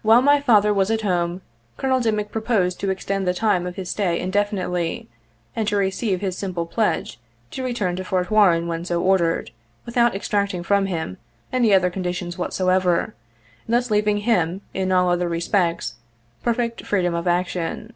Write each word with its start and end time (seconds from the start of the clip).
While 0.00 0.22
my 0.22 0.40
father 0.40 0.72
was 0.72 0.90
at 0.90 1.02
home 1.02 1.42
Col. 1.76 2.00
Dimick 2.00 2.32
proposed 2.32 2.80
to 2.80 2.88
extend 2.88 3.28
the 3.28 3.34
time 3.34 3.66
of 3.66 3.76
his 3.76 3.90
stay 3.90 4.18
indefinitely, 4.18 5.10
and 5.54 5.68
to 5.68 5.76
receive 5.76 6.22
his 6.22 6.38
simple 6.38 6.64
pledge 6.64 7.20
to 7.50 7.62
return 7.62 7.94
to 7.96 8.02
Fort 8.04 8.30
Warren 8.30 8.66
when 8.66 8.86
so 8.86 9.02
ordered, 9.02 9.50
without 9.84 10.14
exacting 10.14 10.62
from 10.62 10.86
him 10.86 11.18
any 11.52 11.74
other 11.74 11.90
conditions 11.90 12.38
whatsoever, 12.38 13.14
thus 13.68 13.90
leaving 13.90 14.20
him, 14.24 14.62
in 14.72 14.90
all 14.90 15.10
other 15.10 15.28
respects, 15.28 15.96
perfect 16.42 16.86
freedom 16.86 17.14
of 17.14 17.28
action. 17.28 17.92